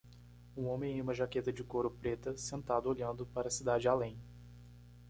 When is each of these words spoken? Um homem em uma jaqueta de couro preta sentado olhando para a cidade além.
Um 0.57 0.65
homem 0.67 0.97
em 0.97 1.01
uma 1.03 1.13
jaqueta 1.13 1.53
de 1.53 1.63
couro 1.63 1.91
preta 1.91 2.35
sentado 2.35 2.89
olhando 2.89 3.23
para 3.27 3.49
a 3.49 3.51
cidade 3.51 3.87
além. 3.87 4.17